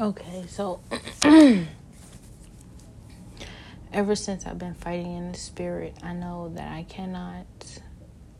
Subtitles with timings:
[0.00, 0.78] Okay, so
[3.92, 7.46] ever since I've been fighting in the spirit, I know that I cannot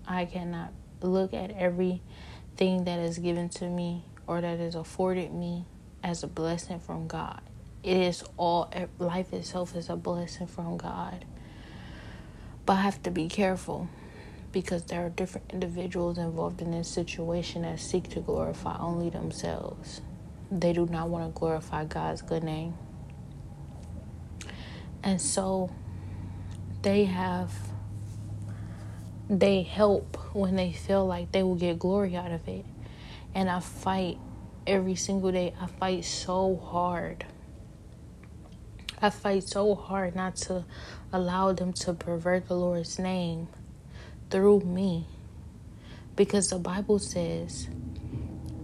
[0.07, 5.65] I cannot look at everything that is given to me or that is afforded me
[6.05, 7.41] as a blessing from God.
[7.83, 11.25] It is all life itself is a blessing from God.
[12.67, 13.89] But I have to be careful
[14.53, 20.03] because there are different individuals involved in this situation that seek to glorify only themselves.
[20.51, 22.75] They do not want to glorify God's good name.
[25.03, 25.71] And so
[26.83, 27.53] they have
[29.31, 32.65] they help when they feel like they will get glory out of it.
[33.35, 34.19] And I fight
[34.67, 35.55] every single day.
[35.61, 37.27] I fight so hard.
[39.01, 40.65] I fight so hard not to
[41.13, 43.49] allow them to pervert the Lord's name
[44.31, 45.07] through me.
[46.17, 47.69] Because the Bible says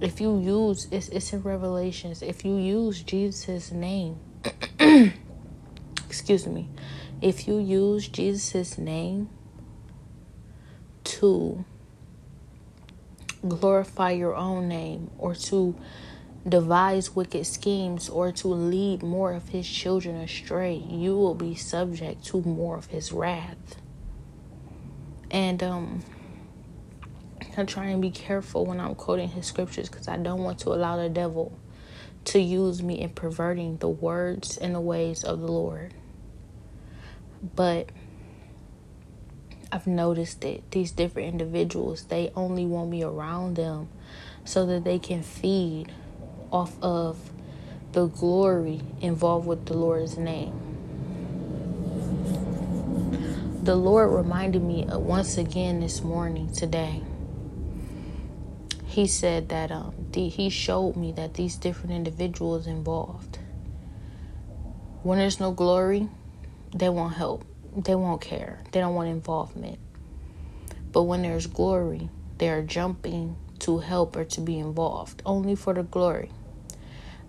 [0.01, 2.23] if you use it's, it's in revelations.
[2.23, 4.19] If you use jesus' name
[6.07, 6.69] excuse me
[7.21, 9.29] if you use jesus' name
[11.05, 11.65] to
[13.47, 15.77] glorify your own name or to
[16.49, 22.25] devise wicked schemes or to lead more of his children astray you will be subject
[22.25, 23.77] to more of his wrath.
[25.31, 26.03] And um
[27.59, 30.71] I try and be careful when I'm quoting his scriptures because I don't want to
[30.71, 31.59] allow the devil
[32.27, 35.95] to use me in perverting the words and the ways of the Lord.
[37.55, 37.91] But
[39.71, 43.89] I've noticed that these different individuals, they only want me around them
[44.45, 45.93] so that they can feed
[46.51, 47.31] off of
[47.93, 50.61] the glory involved with the Lord's name.
[53.63, 57.03] The Lord reminded me once again this morning, today,
[58.95, 63.41] he said that um, the, he showed me that these different individuals involved,
[65.03, 66.09] when there's no glory,
[66.73, 67.45] they won't help.
[67.77, 68.61] They won't care.
[68.71, 69.81] They don't want involvement.
[70.93, 75.75] But when there's glory, they are jumping to help or to be involved only for
[75.75, 76.31] the glory.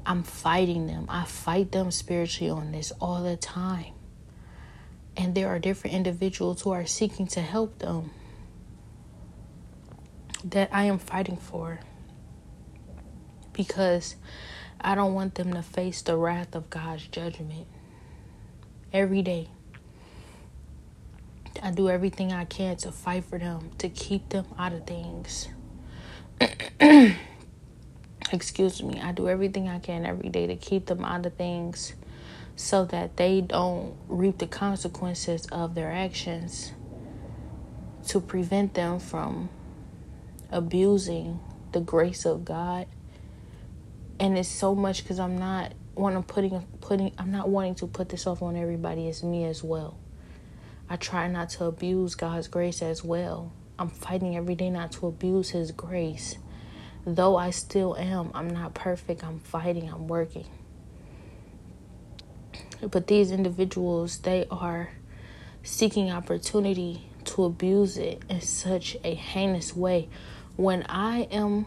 [0.05, 1.07] I'm fighting them.
[1.09, 3.93] I fight them spiritually on this all the time.
[5.17, 8.11] And there are different individuals who are seeking to help them
[10.45, 11.79] that I am fighting for
[13.53, 14.15] because
[14.79, 17.67] I don't want them to face the wrath of God's judgment
[18.93, 19.49] every day.
[21.63, 25.47] I do everything I can to fight for them, to keep them out of things.
[28.31, 29.01] Excuse me.
[29.01, 31.93] I do everything I can every day to keep them out of things
[32.55, 36.71] so that they don't reap the consequences of their actions
[38.07, 39.49] to prevent them from
[40.55, 41.39] abusing
[41.73, 42.87] the grace of God.
[44.19, 48.09] And it's so much because I'm not wanting putting putting I'm not wanting to put
[48.09, 49.07] this off on everybody.
[49.07, 49.97] It's me as well.
[50.89, 53.51] I try not to abuse God's grace as well.
[53.77, 56.37] I'm fighting every day not to abuse His grace.
[57.05, 59.23] Though I still am, I'm not perfect.
[59.23, 60.45] I'm fighting, I'm working.
[62.89, 64.91] But these individuals, they are
[65.63, 70.07] seeking opportunity to abuse it in such a heinous way
[70.55, 71.65] when I am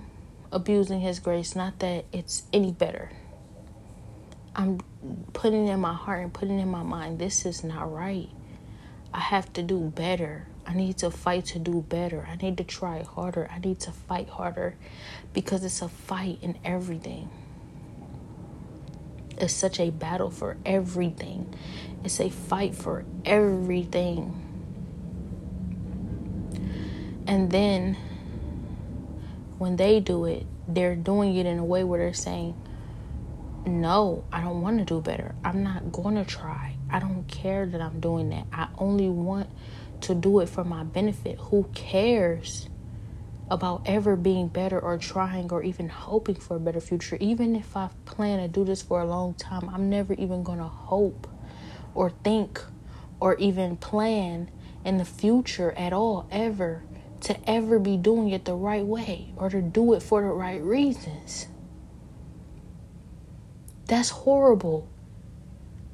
[0.50, 3.10] abusing His grace, not that it's any better.
[4.54, 4.80] I'm
[5.32, 8.28] putting in my heart and putting in my mind, this is not right.
[9.12, 10.46] I have to do better.
[10.66, 12.26] I need to fight to do better.
[12.30, 13.48] I need to try harder.
[13.50, 14.74] I need to fight harder
[15.32, 17.30] because it's a fight in everything.
[19.38, 21.54] It's such a battle for everything.
[22.04, 24.44] It's a fight for everything.
[27.26, 27.96] And then
[29.58, 32.54] when they do it, they're doing it in a way where they're saying,
[33.66, 35.34] No, I don't want to do better.
[35.44, 36.76] I'm not going to try.
[36.90, 38.46] I don't care that I'm doing that.
[38.52, 39.50] I only want
[40.02, 41.38] to do it for my benefit.
[41.38, 42.68] Who cares
[43.50, 47.16] about ever being better or trying or even hoping for a better future?
[47.20, 50.58] Even if I plan to do this for a long time, I'm never even going
[50.58, 51.26] to hope
[51.94, 52.62] or think
[53.20, 54.50] or even plan
[54.84, 56.82] in the future at all, ever
[57.22, 60.62] to ever be doing it the right way or to do it for the right
[60.62, 61.46] reasons.
[63.86, 64.88] That's horrible.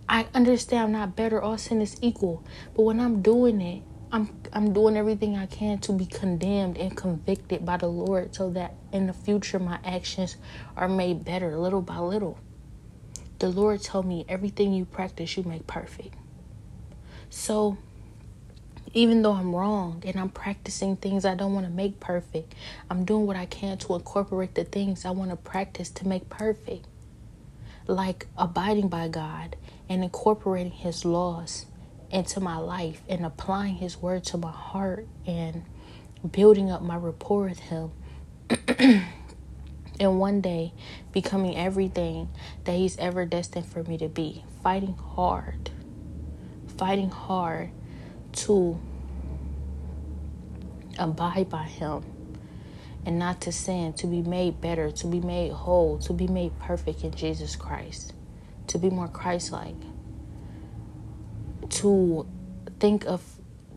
[0.09, 2.45] I understand I'm not better, all sin is equal.
[2.75, 3.83] But when I'm doing it,
[4.13, 8.51] I'm I'm doing everything I can to be condemned and convicted by the Lord so
[8.51, 10.37] that in the future my actions
[10.77, 12.39] are made better little by little.
[13.41, 16.15] The Lord told me everything you practice you make perfect.
[17.29, 17.77] So
[18.95, 22.55] even though I'm wrong and I'm practicing things I don't want to make perfect,
[22.91, 26.29] I'm doing what I can to incorporate the things I want to practice to make
[26.31, 26.87] perfect.
[27.87, 29.57] like abiding by God
[29.89, 31.67] and incorporating His laws
[32.11, 35.65] into my life and applying His word to my heart and
[36.33, 37.91] building up my rapport with Him.
[40.01, 40.73] and one day
[41.13, 42.29] becoming everything
[42.65, 44.45] that He's ever destined for me to be.
[44.63, 45.71] Fighting hard.
[46.79, 47.71] Fighting hard
[48.35, 48.79] to
[50.99, 52.05] abide by Him
[53.07, 56.59] and not to sin, to be made better, to be made whole, to be made
[56.59, 58.15] perfect in Jesus Christ,
[58.69, 59.75] to be more Christ like,
[61.69, 62.27] to
[62.79, 63.23] think of,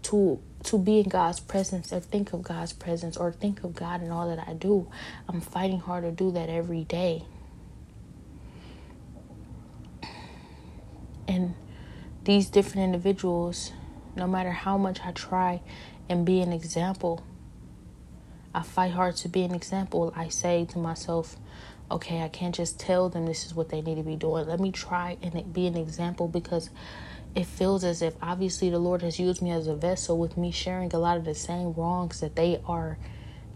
[0.04, 4.02] to to be in God's presence or think of God's presence or think of God
[4.02, 4.90] in all that I do.
[5.30, 7.24] I'm fighting hard to do that every day.
[11.28, 11.56] And
[12.24, 13.72] these different individuals,
[14.18, 15.62] no matter how much I try
[16.10, 17.24] and be an example,
[18.54, 20.12] I fight hard to be an example.
[20.16, 21.38] I say to myself,
[21.92, 24.48] okay, I can't just tell them this is what they need to be doing.
[24.48, 26.70] Let me try and be an example because
[27.36, 30.52] it feels as if obviously the Lord has used me as a vessel with me
[30.52, 32.98] sharing a lot of the same wrongs that they are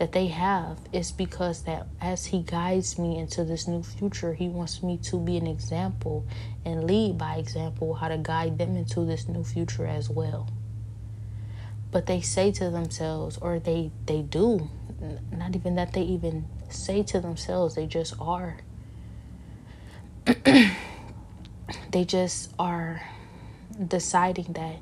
[0.01, 4.47] that they have is because that as he guides me into this new future he
[4.47, 6.25] wants me to be an example
[6.65, 10.49] and lead by example how to guide them into this new future as well.
[11.91, 14.71] But they say to themselves or they they do
[15.31, 18.57] not even that they even say to themselves they just are.
[21.91, 23.01] They just are
[23.87, 24.77] deciding that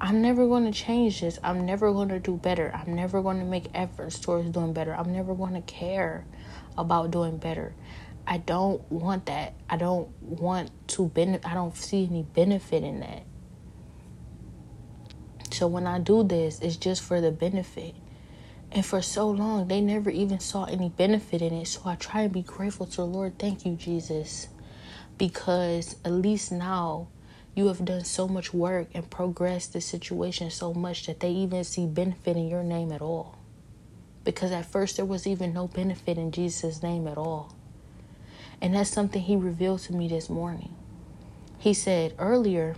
[0.00, 1.38] I'm never going to change this.
[1.42, 2.72] I'm never going to do better.
[2.74, 4.94] I'm never going to make efforts towards doing better.
[4.94, 6.24] I'm never going to care
[6.78, 7.74] about doing better.
[8.26, 9.54] I don't want that.
[9.68, 11.46] I don't want to benefit.
[11.46, 13.24] I don't see any benefit in that.
[15.52, 17.94] So when I do this, it's just for the benefit.
[18.72, 21.66] And for so long, they never even saw any benefit in it.
[21.66, 23.38] So I try and be grateful to the Lord.
[23.38, 24.48] Thank you, Jesus.
[25.18, 27.08] Because at least now,
[27.54, 31.64] you have done so much work and progressed the situation so much that they even
[31.64, 33.38] see benefit in your name at all.
[34.24, 37.54] Because at first there was even no benefit in Jesus' name at all.
[38.60, 40.74] And that's something he revealed to me this morning.
[41.58, 42.76] He said earlier,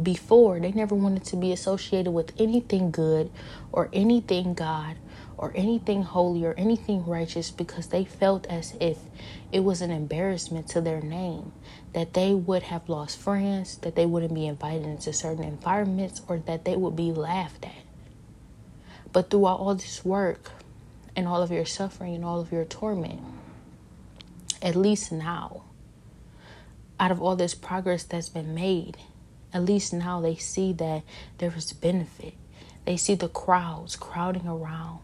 [0.00, 3.30] before, they never wanted to be associated with anything good
[3.72, 4.96] or anything God
[5.40, 8.98] or anything holy or anything righteous because they felt as if
[9.50, 11.50] it was an embarrassment to their name,
[11.94, 16.38] that they would have lost friends, that they wouldn't be invited into certain environments, or
[16.40, 17.82] that they would be laughed at.
[19.14, 20.52] But throughout all this work
[21.16, 23.22] and all of your suffering and all of your torment,
[24.60, 25.62] at least now,
[27.00, 28.98] out of all this progress that's been made,
[29.54, 31.02] at least now they see that
[31.38, 32.34] there is benefit.
[32.84, 34.98] They see the crowds crowding around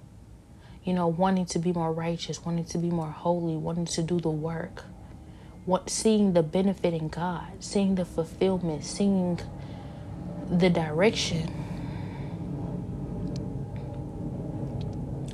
[0.86, 4.20] you know, wanting to be more righteous, wanting to be more holy, wanting to do
[4.20, 4.84] the work,
[5.64, 9.40] what, seeing the benefit in God, seeing the fulfillment, seeing
[10.48, 11.52] the direction,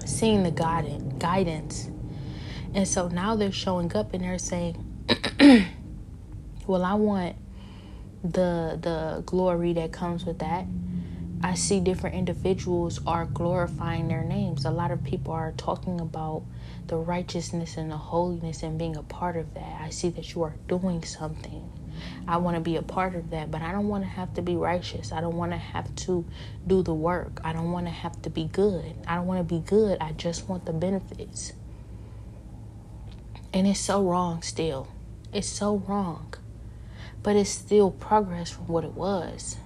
[0.07, 1.91] seeing the guidance, guidance.
[2.73, 4.83] And so now they're showing up and they're saying,
[6.67, 7.37] "Well, I want
[8.25, 10.65] the the glory that comes with that."
[11.45, 14.65] I see different individuals are glorifying their names.
[14.65, 16.45] A lot of people are talking about
[16.87, 19.81] the righteousness and the holiness and being a part of that.
[19.81, 21.69] I see that you are doing something.
[22.29, 24.43] I want to be a part of that, but I don't want to have to
[24.43, 25.11] be righteous.
[25.11, 26.25] I don't want to have to
[26.65, 27.41] do the work.
[27.43, 28.95] I don't want to have to be good.
[29.09, 29.99] I don't want to be good.
[30.01, 31.55] I just want the benefits.
[33.53, 34.87] And it's so wrong still.
[35.33, 36.35] It's so wrong.
[37.25, 39.57] But it's still progress from what it was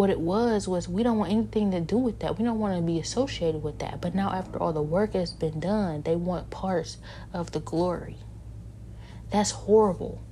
[0.00, 2.38] what it was was we don't want anything to do with that.
[2.38, 4.00] We don't want to be associated with that.
[4.00, 6.96] But now, after all the work has been done, they want parts
[7.34, 8.16] of the glory.
[9.30, 10.22] That's horrible.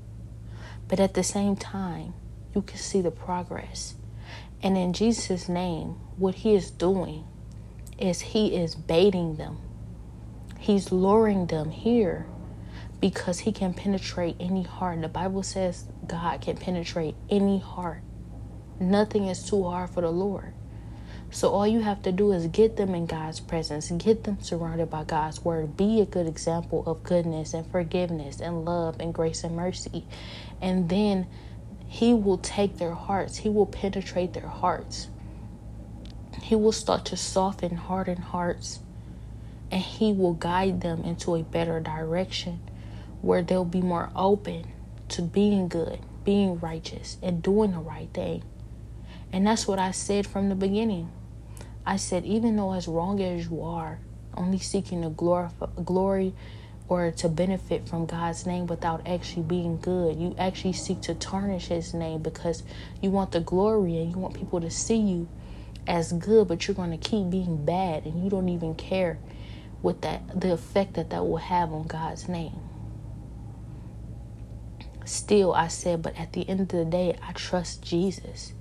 [0.88, 2.14] But at the same time,
[2.54, 3.94] you can see the progress.
[4.62, 7.26] And in Jesus' name, what he is doing
[7.98, 9.58] is he is baiting them,
[10.58, 12.24] he's luring them here
[13.02, 15.02] because he can penetrate any heart.
[15.02, 18.00] The Bible says God can penetrate any heart.
[18.80, 20.52] Nothing is too hard for the Lord.
[21.30, 24.88] So all you have to do is get them in God's presence, get them surrounded
[24.88, 29.44] by God's word, be a good example of goodness and forgiveness and love and grace
[29.44, 30.06] and mercy.
[30.60, 31.26] And then
[31.86, 35.08] he will take their hearts, he will penetrate their hearts.
[36.42, 38.80] He will start to soften hardened hearts
[39.70, 42.60] and he will guide them into a better direction
[43.20, 44.64] where they'll be more open
[45.08, 48.42] to being good, being righteous, and doing the right thing.
[49.32, 51.10] And that's what I said from the beginning.
[51.84, 53.98] I said, even though as wrong as you are,
[54.36, 55.48] only seeking the glory,
[55.84, 56.34] glory
[56.88, 60.18] or to benefit from God's name without actually being good.
[60.18, 62.62] You actually seek to tarnish his name because
[63.02, 65.28] you want the glory and you want people to see you
[65.86, 69.18] as good, but you're going to keep being bad and you don't even care
[69.82, 72.58] what that the effect that that will have on God's name.
[75.04, 78.52] Still, I said, but at the end of the day, I trust Jesus.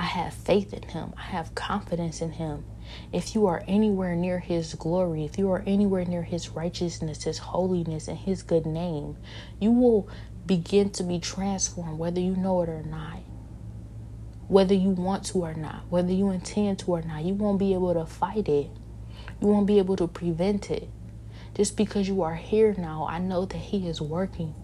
[0.00, 1.12] I have faith in him.
[1.18, 2.64] I have confidence in him.
[3.12, 7.36] If you are anywhere near his glory, if you are anywhere near his righteousness, his
[7.36, 9.18] holiness, and his good name,
[9.60, 10.08] you will
[10.46, 13.18] begin to be transformed, whether you know it or not.
[14.48, 17.74] Whether you want to or not, whether you intend to or not, you won't be
[17.74, 18.70] able to fight it.
[19.42, 20.88] You won't be able to prevent it.
[21.54, 24.54] Just because you are here now, I know that He is working.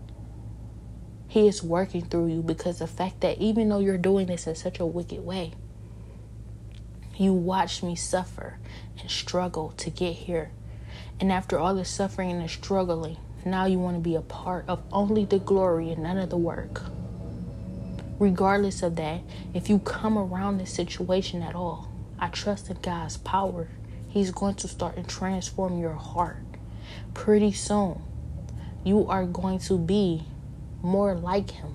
[1.28, 4.54] He is working through you because the fact that even though you're doing this in
[4.54, 5.52] such a wicked way,
[7.16, 8.58] you watched me suffer
[9.00, 10.50] and struggle to get here.
[11.18, 14.64] And after all the suffering and the struggling, now you want to be a part
[14.68, 16.82] of only the glory and none of the work.
[18.18, 19.20] Regardless of that,
[19.52, 23.68] if you come around this situation at all, I trust in God's power.
[24.08, 26.44] He's going to start and transform your heart.
[27.12, 28.00] Pretty soon,
[28.84, 30.24] you are going to be
[30.86, 31.74] more like Him.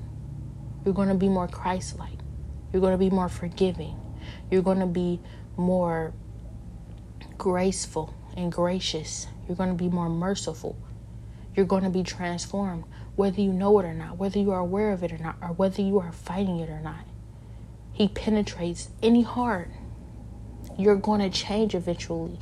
[0.86, 2.18] You're going to be more Christ like.
[2.72, 4.00] You're going to be more forgiving.
[4.50, 5.20] You're going to be
[5.58, 6.14] more
[7.38, 9.28] graceful and gracious.
[9.48, 10.78] You're going to be more merciful.
[11.56, 12.86] You're going to be transformed,
[13.18, 15.50] whether you know it or not, whether you are aware of it or not, or
[15.50, 17.06] whether you are fighting it or not.
[17.92, 19.70] He penetrates any heart.
[20.78, 22.40] You're going to change eventually.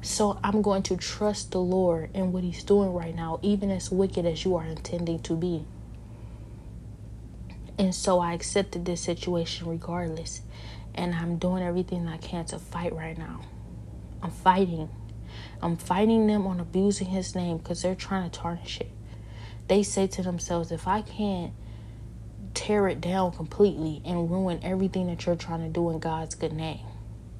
[0.00, 3.90] So I'm going to trust the Lord in what He's doing right now, even as
[3.90, 5.66] wicked as you are intending to be.
[7.80, 10.42] And so I accepted this situation regardless.
[10.94, 13.40] And I'm doing everything I can to fight right now.
[14.22, 14.90] I'm fighting.
[15.62, 18.90] I'm fighting them on abusing his name because they're trying to tarnish it.
[19.68, 21.54] They say to themselves, if I can't
[22.52, 26.52] tear it down completely and ruin everything that you're trying to do in God's good
[26.52, 26.84] name,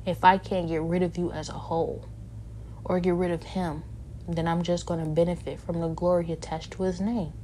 [0.06, 2.08] if I can't get rid of you as a whole
[2.82, 3.82] or get rid of him,
[4.26, 7.34] then I'm just going to benefit from the glory attached to his name.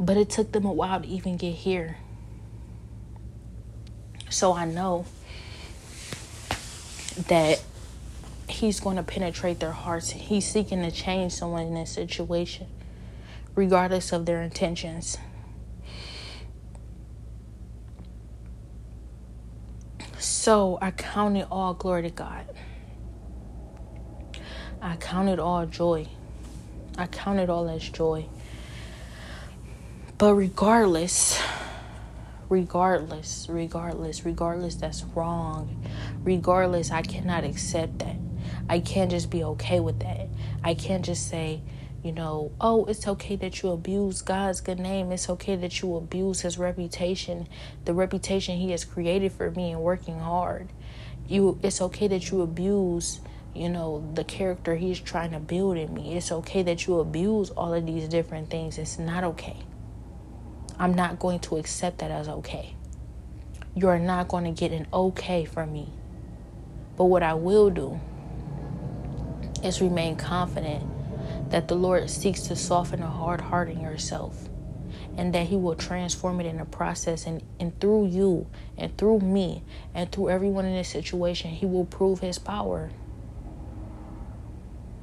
[0.00, 1.98] But it took them a while to even get here.
[4.30, 5.06] So I know
[7.26, 7.62] that
[8.48, 10.10] he's going to penetrate their hearts.
[10.10, 12.66] He's seeking to change someone in this situation,
[13.54, 15.18] regardless of their intentions.
[20.18, 22.46] So I count it all glory to God.
[24.80, 26.06] I count it all joy.
[26.96, 28.26] I count it all as joy.
[30.18, 31.40] But regardless,
[32.48, 35.80] regardless, regardless, regardless, that's wrong.
[36.24, 38.16] Regardless, I cannot accept that.
[38.68, 40.26] I can't just be okay with that.
[40.64, 41.60] I can't just say,
[42.02, 45.12] you know, oh, it's okay that you abuse God's good name.
[45.12, 47.46] It's okay that you abuse his reputation,
[47.84, 50.72] the reputation he has created for me and working hard.
[51.28, 53.20] You it's okay that you abuse,
[53.54, 56.16] you know, the character he's trying to build in me.
[56.16, 58.78] It's okay that you abuse all of these different things.
[58.78, 59.62] It's not okay.
[60.80, 62.76] I'm not going to accept that as okay.
[63.74, 65.88] You are not going to get an okay from me.
[66.96, 68.00] But what I will do
[69.62, 70.84] is remain confident
[71.50, 74.48] that the Lord seeks to soften a hard heart in yourself
[75.16, 77.26] and that He will transform it in the process.
[77.26, 81.86] And, and through you and through me and through everyone in this situation, He will
[81.86, 82.90] prove His power.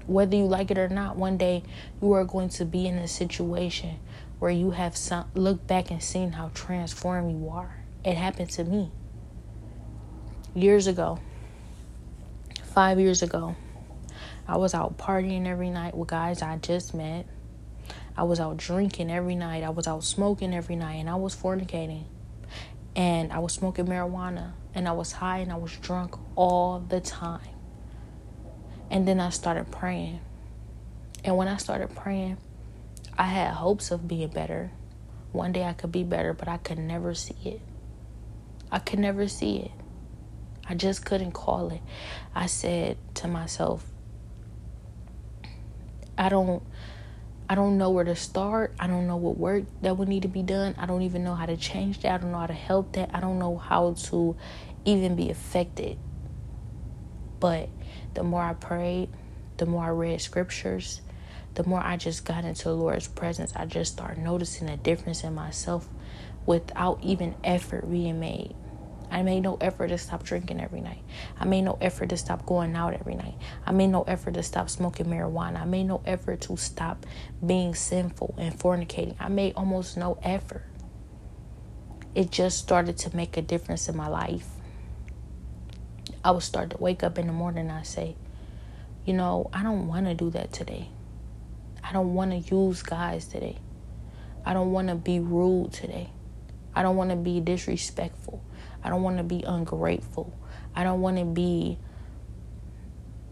[0.08, 1.64] Whether you like it or not, one day
[2.02, 4.00] you are going to be in a situation
[4.40, 7.84] where you have some, looked back and seen how transformed you are.
[8.04, 8.92] It happened to me
[10.54, 11.20] years ago,
[12.64, 13.56] five years ago.
[14.48, 17.26] I was out partying every night with guys I just met.
[18.18, 19.64] I was out drinking every night.
[19.64, 22.06] I was out smoking every night, and I was fornicating.
[22.96, 27.00] And I was smoking marijuana, and I was high and I was drunk all the
[27.00, 27.42] time.
[28.92, 30.20] And then I started praying.
[31.24, 32.38] And when I started praying,
[33.18, 34.72] I had hopes of being better.
[35.32, 37.62] One day I could be better, but I could never see it.
[38.72, 39.72] I could never see it.
[40.68, 41.82] I just couldn't call it.
[42.34, 43.86] I said to myself,
[46.18, 46.64] I don't
[47.48, 48.74] I don't know where to start.
[48.80, 50.74] I don't know what work that would need to be done.
[50.80, 52.14] I don't even know how to change that.
[52.14, 53.12] I don't know how to help that.
[53.14, 54.36] I don't know how to
[54.84, 56.00] even be affected.
[57.40, 57.70] But
[58.16, 59.10] the more I prayed,
[59.58, 61.02] the more I read scriptures,
[61.56, 65.24] the more I just got into the Lord's presence, I just started noticing a difference
[65.24, 65.88] in myself
[66.46, 68.56] without even effort being made.
[69.12, 71.02] I made no effort to stop drinking every night.
[71.40, 73.36] I made no effort to stop going out every night.
[73.66, 75.62] I made no effort to stop smoking marijuana.
[75.62, 77.06] I made no effort to stop
[77.46, 79.16] being sinful and fornicating.
[79.20, 80.66] I made almost no effort.
[82.14, 84.48] It just started to make a difference in my life.
[86.24, 88.16] I would start to wake up in the morning and I say,
[89.06, 90.90] you know, I don't want to do that today.
[91.88, 93.60] I don't want to use guys today.
[94.44, 96.10] I don't want to be rude today.
[96.74, 98.44] I don't want to be disrespectful.
[98.84, 100.34] I don't want to be ungrateful.
[100.76, 101.78] I don't want to be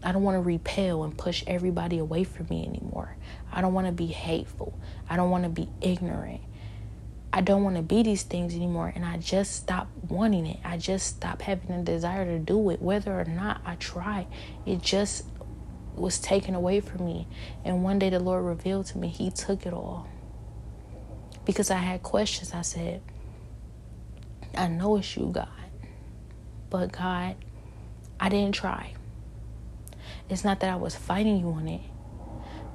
[0.04, 3.16] I don't want to repel and push everybody away from me anymore.
[3.50, 4.78] I don't want to be hateful.
[5.08, 6.42] I don't want to be ignorant.
[7.32, 8.92] I don't want to be these things anymore.
[8.94, 10.60] And I just stopped wanting it.
[10.62, 12.82] I just stopped having a desire to do it.
[12.82, 14.26] Whether or not I try,
[14.66, 15.24] it just
[15.94, 17.26] was taken away from me.
[17.64, 20.08] And one day the Lord revealed to me, He took it all.
[21.44, 22.54] Because I had questions.
[22.54, 23.02] I said,
[24.56, 25.48] I know it's you, God.
[26.70, 27.36] But God,
[28.18, 28.94] I didn't try.
[30.28, 31.82] It's not that I was fighting you on it,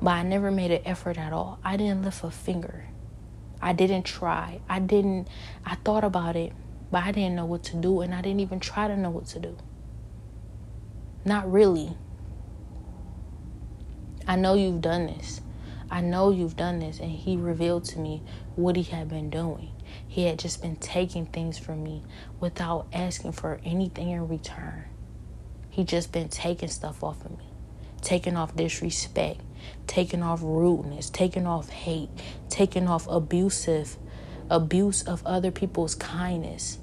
[0.02, 1.60] but I never made an effort at all.
[1.64, 2.86] I didn't lift a finger.
[3.62, 4.62] I didn't try.
[4.70, 5.28] I didn't,
[5.66, 6.54] I thought about it,
[6.92, 9.26] but I didn't know what to do, and I didn't even try to know what
[9.28, 9.58] to do.
[11.26, 11.98] Not really.
[14.30, 15.42] I know you've done this.
[15.90, 17.00] I know you've done this.
[17.00, 18.22] And he revealed to me
[18.56, 19.72] what he had been doing.
[20.08, 22.04] He had just been taking things from me
[22.40, 24.86] without asking for anything in return.
[25.72, 27.50] He just been taking stuff off of me,
[28.04, 29.42] taking off disrespect,
[29.88, 32.10] taking off rudeness, taking off hate,
[32.50, 33.98] taking off abusive
[34.48, 36.78] abuse of other people's kindness,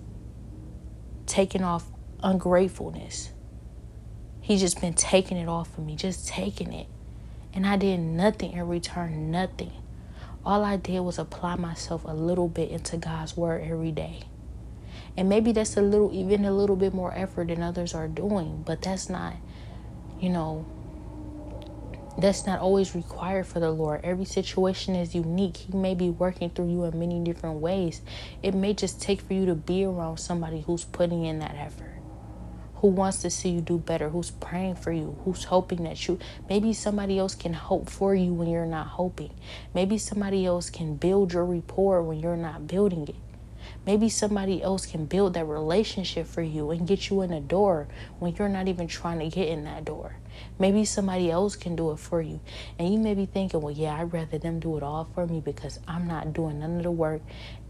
[1.27, 1.85] taking off
[2.25, 3.31] ungratefulness.
[4.41, 6.89] He's just been taking it off of me, just taking it.
[7.57, 9.73] And I did nothing in return, nothing.
[10.45, 14.25] All I did was apply myself a little bit into God's word every day.
[15.17, 18.63] And maybe that's a little, even a little bit more effort than others are doing,
[18.67, 19.37] but that's not,
[20.21, 20.67] you know,
[22.19, 24.03] that's not always required for the Lord.
[24.05, 25.57] Every situation is unique.
[25.57, 28.03] He may be working through you in many different ways.
[28.43, 31.96] It may just take for you to be around somebody who's putting in that effort
[32.77, 36.19] who wants to see you do better, who's praying for you, who's hoping that you
[36.49, 39.33] maybe somebody else can hope for you when you're not hoping.
[39.75, 43.17] Maybe somebody else can build your rapport when you're not building it.
[43.85, 47.89] Maybe somebody else can build that relationship for you and get you in the door
[48.19, 50.17] when you're not even trying to get in that door.
[50.59, 52.41] Maybe somebody else can do it for you.
[52.79, 55.41] And you may be thinking, well, yeah, I'd rather them do it all for me
[55.41, 57.23] because I'm not doing none of the work.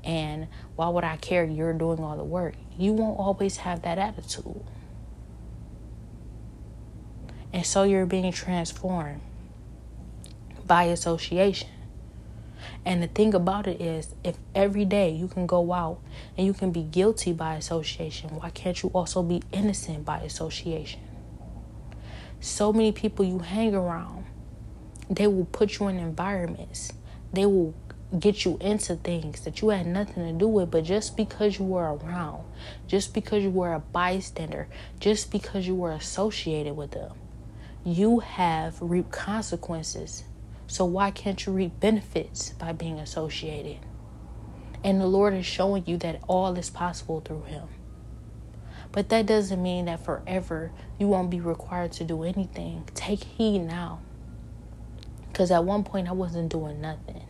[0.05, 1.45] And why would I care?
[1.45, 2.55] You're doing all the work.
[2.79, 4.65] You won't always have that attitude.
[7.57, 9.23] And so you're being transformed
[10.67, 11.71] by association.
[12.85, 15.99] And the thing about it is, if every day you can go out
[16.37, 21.01] and you can be guilty by association, why can't you also be innocent by association?
[22.41, 24.27] So many people you hang around,
[25.09, 26.93] they will put you in environments,
[27.33, 27.75] they will
[28.19, 31.65] get you into things that you had nothing to do with, but just because you
[31.65, 32.45] were around,
[32.87, 34.69] just because you were a bystander,
[35.01, 37.13] just because you were associated with them
[37.87, 40.25] you have reaped consequences.
[40.67, 43.79] So why can't you reap benefits by being associated?
[44.83, 47.69] And the Lord is showing you that all is possible through Him.
[48.91, 52.89] But that doesn't mean that forever you won't be required to do anything.
[52.97, 54.01] Take heed now.
[55.29, 57.23] Because at one point I wasn't doing nothing.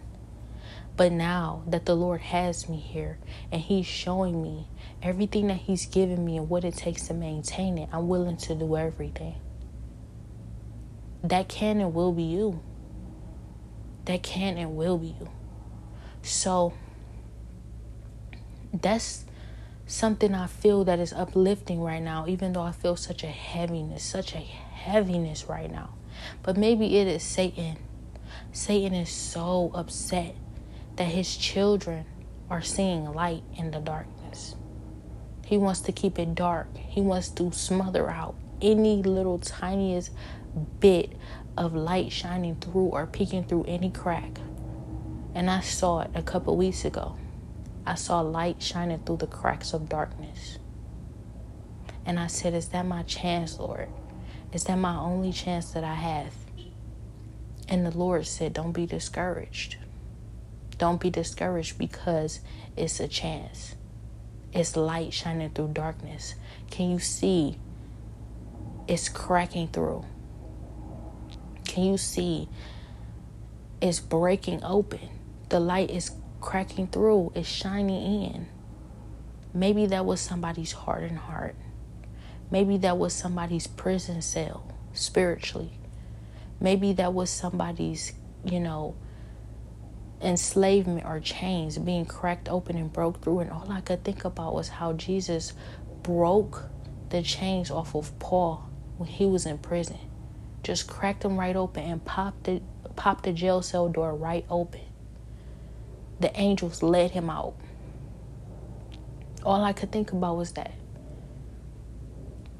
[0.96, 3.18] But now that the Lord has me here
[3.52, 4.68] and He's showing me
[5.02, 8.54] everything that He's given me and what it takes to maintain it, I'm willing to
[8.54, 9.34] do everything
[11.30, 12.60] that can and will be you.
[14.04, 15.30] That can and will be you.
[16.22, 16.72] So
[18.72, 19.24] that's
[19.86, 24.02] something I feel that is uplifting right now, even though I feel such a heaviness,
[24.02, 25.94] such a heaviness right now.
[26.42, 27.78] But maybe it is Satan.
[28.52, 30.34] Satan is so upset
[30.96, 32.06] that his children
[32.50, 34.56] are seeing light in the darkness.
[35.44, 36.76] He wants to keep it dark.
[36.76, 40.10] He wants to smother out any little tiniest
[40.56, 41.12] bit
[41.56, 44.38] of light shining through or peeking through any crack.
[45.34, 47.16] And I saw it a couple weeks ago.
[47.86, 50.58] I saw light shining through the cracks of darkness.
[52.04, 53.88] And I said, Is that my chance, Lord?
[54.52, 56.32] Is that my only chance that I have?
[57.68, 59.76] And the Lord said, Don't be discouraged.
[60.78, 62.40] Don't be discouraged because
[62.76, 63.76] it's a chance.
[64.52, 66.34] It's light shining through darkness.
[66.70, 67.58] Can you see?
[68.86, 70.04] It's cracking through.
[71.76, 72.48] Can you see?
[73.82, 75.10] It's breaking open.
[75.50, 76.10] The light is
[76.40, 78.46] cracking through, it's shining in.
[79.52, 81.54] Maybe that was somebody's hardened heart.
[82.50, 85.72] Maybe that was somebody's prison cell spiritually.
[86.60, 88.94] Maybe that was somebody's, you know,
[90.22, 93.40] enslavement or chains being cracked open and broke through.
[93.40, 95.52] And all I could think about was how Jesus
[96.02, 96.70] broke
[97.10, 99.98] the chains off of Paul when he was in prison.
[100.66, 102.60] Just cracked them right open and popped the
[102.96, 104.80] popped the jail cell door right open.
[106.18, 107.54] The angels led him out.
[109.44, 110.72] All I could think about was that.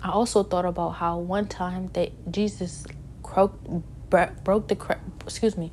[0.01, 2.87] I also thought about how one time that Jesus
[3.25, 3.59] broke,
[4.09, 5.73] broke the excuse me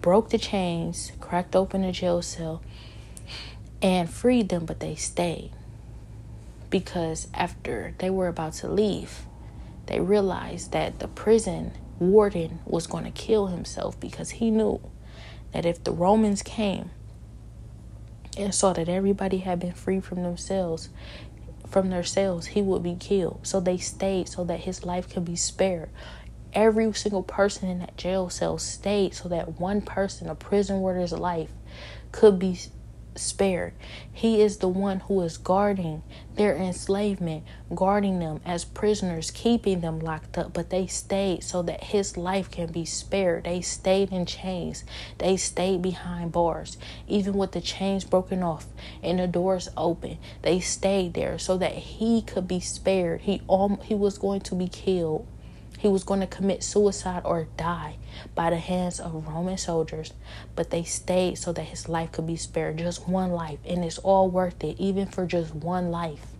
[0.00, 2.62] broke the chains, cracked open the jail cell,
[3.82, 5.50] and freed them, but they stayed.
[6.70, 9.26] Because after they were about to leave,
[9.86, 14.80] they realized that the prison warden was going to kill himself because he knew
[15.52, 16.90] that if the Romans came
[18.36, 20.90] and saw that everybody had been freed from themselves,
[21.66, 23.40] from their cells, he would be killed.
[23.42, 25.88] So they stayed so that his life could be spared
[26.56, 31.12] every single person in that jail cell stayed so that one person, a prison warder's
[31.12, 31.50] life,
[32.10, 32.58] could be
[33.18, 33.72] spared.
[34.12, 36.02] He is the one who is guarding
[36.34, 40.52] their enslavement, guarding them as prisoners, keeping them locked up.
[40.52, 43.44] But they stayed so that his life can be spared.
[43.44, 44.84] They stayed in chains,
[45.18, 46.76] they stayed behind bars,
[47.06, 48.66] even with the chains broken off
[49.02, 50.18] and the doors open.
[50.42, 53.22] They stayed there so that he could be spared.
[53.22, 55.26] He, all, he was going to be killed
[55.78, 57.96] he was going to commit suicide or die
[58.34, 60.12] by the hands of Roman soldiers,
[60.54, 62.78] but they stayed so that his life could be spared.
[62.78, 66.35] Just one life, and it's all worth it, even for just one life.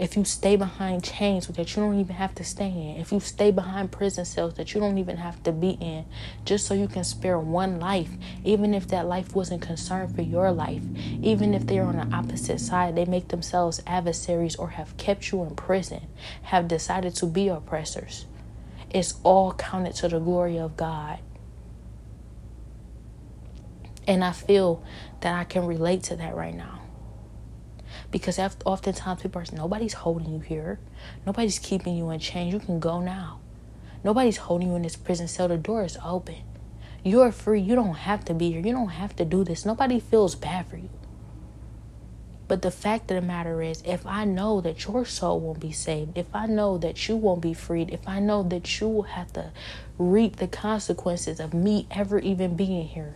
[0.00, 3.20] If you stay behind chains that you don't even have to stay in, if you
[3.20, 6.06] stay behind prison cells that you don't even have to be in,
[6.46, 8.08] just so you can spare one life,
[8.42, 10.82] even if that life wasn't concerned for your life,
[11.20, 15.42] even if they're on the opposite side, they make themselves adversaries or have kept you
[15.42, 16.06] in prison,
[16.44, 18.24] have decided to be oppressors.
[18.88, 21.18] It's all counted to the glory of God.
[24.06, 24.82] And I feel
[25.20, 26.79] that I can relate to that right now.
[28.10, 30.80] Because oftentimes people are saying, nobody's holding you here.
[31.24, 32.52] Nobody's keeping you in chains.
[32.52, 33.40] You can go now.
[34.02, 35.48] Nobody's holding you in this prison cell.
[35.48, 36.42] The door is open.
[37.04, 37.60] You're free.
[37.60, 38.60] You don't have to be here.
[38.60, 39.64] You don't have to do this.
[39.64, 40.90] Nobody feels bad for you.
[42.48, 45.70] But the fact of the matter is, if I know that your soul won't be
[45.70, 49.02] saved, if I know that you won't be freed, if I know that you will
[49.02, 49.52] have to
[49.98, 53.14] reap the consequences of me ever even being here,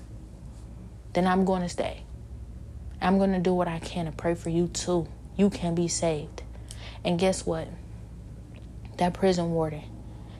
[1.15, 2.04] then I'm going to stay.
[3.05, 5.07] I'm going to do what I can to pray for you too.
[5.37, 6.43] You can be saved.
[7.05, 7.69] And guess what?
[8.97, 9.83] That prison warden,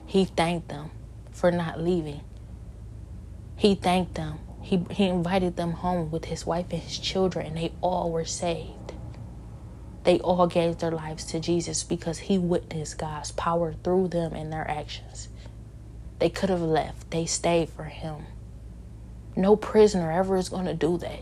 [0.07, 0.89] he thanked them
[1.31, 2.21] for not leaving.
[3.55, 4.39] He thanked them.
[4.63, 8.25] He, he invited them home with his wife and his children, and they all were
[8.25, 8.93] saved.
[10.03, 14.51] They all gave their lives to Jesus because he witnessed God's power through them and
[14.51, 15.29] their actions.
[16.17, 18.25] They could have left, they stayed for him.
[19.35, 21.19] No prisoner ever is going to do that.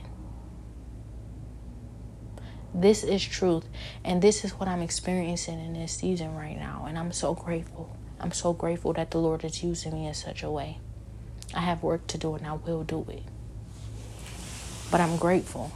[2.73, 3.65] This is truth.
[4.03, 6.85] And this is what I'm experiencing in this season right now.
[6.87, 7.95] And I'm so grateful.
[8.19, 10.79] I'm so grateful that the Lord is using me in such a way.
[11.53, 13.23] I have work to do and I will do it.
[14.89, 15.71] But I'm grateful.